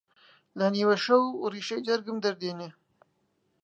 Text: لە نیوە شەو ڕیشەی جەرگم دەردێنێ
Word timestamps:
لە 0.59 0.67
نیوە 0.75 0.95
شەو 1.05 1.23
ڕیشەی 1.53 1.85
جەرگم 1.87 2.17
دەردێنێ 2.25 2.69